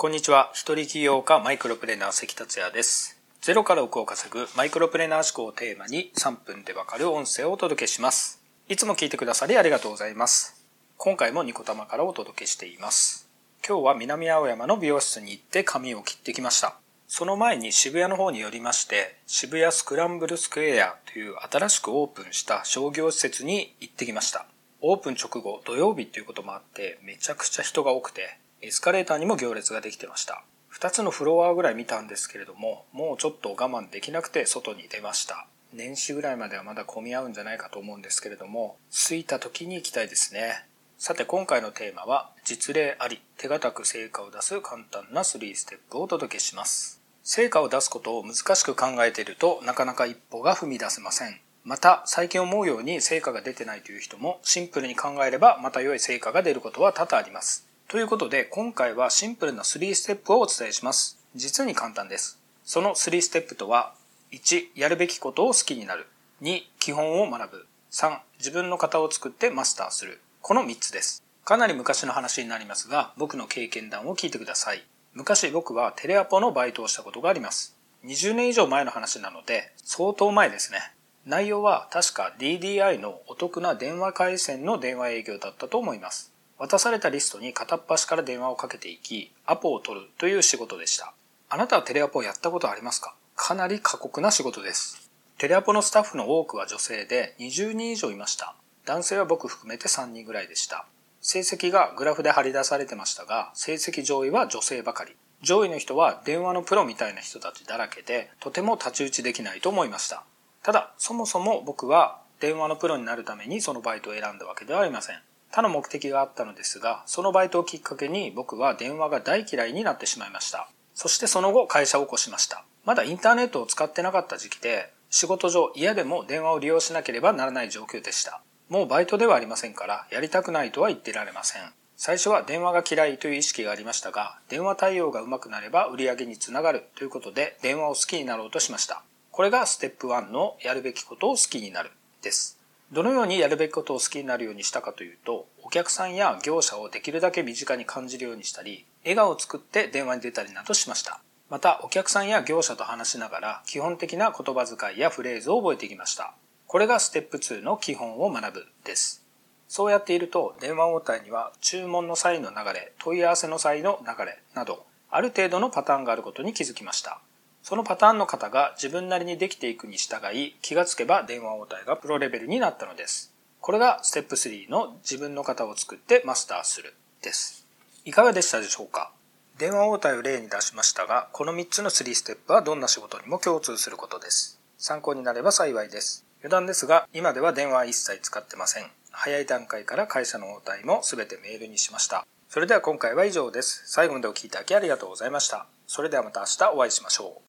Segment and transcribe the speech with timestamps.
[0.00, 0.52] こんにちは。
[0.54, 3.18] 一人起業家マイクロプレーナー関達也です。
[3.40, 8.40] ゼロから億を稼ぐマイクロプレーナー思考をテーマに3分でわかる音声をお届けします。
[8.68, 10.64] いつも聞いてくださりありがとうございます。
[10.98, 13.28] 今回もニコタマからお届けしています。
[13.68, 16.76] 今日は南青山の美容室に行って髪を切ってきました。
[17.08, 24.46] その前に渋谷の方に寄りまして、渋谷スクランブルスクエアという新しくオープンした商業施設に行ってきました。
[24.80, 30.42] オープン直後土曜日ということもあってめちゃくちゃ人が多くてエスカレーターにも行列ができてました。
[30.72, 35.46] 2つのフロアぐらい見たんですけれどももうちょっと我慢できなくて外に出ました。
[35.72, 40.64] 年始ぐらいまではまだ混み合うんじゃないかと思うんですけれども着いた時に行きたいですね。
[40.96, 47.00] さて今回のテーマは実例あり手堅く成果を出す簡単な3ステップをお届けします。
[47.22, 51.40] 成果を出すことを難しく考えているとなかなか一歩が踏み出せません。
[51.62, 57.67] また最近思うように成果が出てないという人もシンプルに考えればまた良い成果が出ることは多々あります。
[57.88, 61.18] ということで今回はシンプルな3ステップをお伝えします。
[61.34, 62.38] 実に簡単です。
[62.62, 63.94] その3ステップとは
[64.30, 66.06] 1やるべきことを好きになる。
[66.42, 67.66] 2基本を学ぶ。
[67.90, 70.20] 3自分の型を作ってマスターする。
[70.42, 71.22] この3つです。
[71.46, 74.84] かなり昔の話になりますが僕の経験談を聞いてください。
[75.14, 77.74] 昔僕はテレアポのバイトをしたことがあります。
[78.04, 80.92] 20年以上前の話なので相当前ですね。
[81.24, 86.34] 内容は確か DDI のお得な電話回線の電話営業だったと思います。
[86.58, 91.14] 渡されたリストに片っ端から電話をかけていきアポを取るという仕事でした。
[91.48, 93.14] あなたはテレアポをやったことありますか？
[93.36, 95.10] かなり過酷な仕事です。
[95.38, 98.56] テレアポのスタッフの多くは女性で20人以上いました。
[98.84, 100.86] 男性は僕含めて3人ぐらいでした。
[101.20, 105.14] 成績がグラフで張り出されてましたが成績上位は女性ばかり。
[105.42, 110.24] 上位の人は電話のプロみたいな人たちだらけでとても太刀打ちできないと思いました。
[110.64, 115.20] ただそもそも僕は電話のプロになるためにそのバイトを選んだわけではありません。
[115.50, 120.68] 他の目的があったのですがそのバイトをきっかけに僕は電話が大嫌いになってしまいました。
[120.94, 122.64] そしてその後会社を起こしました。
[122.84, 128.42] まだインターネットを使ってなかった時期で仕事上嫌でも電話を利用しなければならない状況でした。
[128.68, 131.62] もうバイトではありませんからやりたくないとは言ってられません。
[131.96, 139.02] 最初は電話が嫌いという意識がありましたが電話対応が上手くなれば売り上げにつながるということで電話を好きになろうとしました。
[139.30, 141.90] これがステップ1のやるべきことを好きになる
[142.22, 142.57] です。
[142.90, 151.20] どのようにやるべきことを好きになるようにしたかというと、お客さんや業者をできるだけ身近に感じるようにしたり、笑顔を作って電話に出たりなどしました。
[151.50, 156.34] また、お客さんや業者と話しながら、基本的な言葉遣いやフレーズを覚えてきました。
[156.66, 159.24] これがステップ2の基本を学ぶです。
[159.68, 167.20] そうやっていると、電話応対には注文の際の流れ、問い合わせの際の流れなど、ある程度のパターンがあることに気づきました。
[167.62, 173.34] そのパターンの方が自分なりにできていくに従い気がつけば電話応対がプロレベルになったのです。
[173.60, 177.66] これがステップ3の自分の型を作ってマスターするです。
[178.04, 179.12] いかがでしたでしょうか？
[179.58, 184.60] 電話応対を例に出しましたが、この3つの3ステップはどんな仕事にも共通することです。
[184.78, 186.24] 参考になれば幸いです。
[186.40, 188.84] 余談ですが、今では電話は一切使ってません。
[189.10, 192.24] 早い段階から会社の応対も全てメールにしました。
[192.48, 193.82] それでは今回は以上です。
[193.86, 195.66] 最後までお聴きいただきありがとうございました。
[195.88, 197.47] それではまた明日お会いしましょう。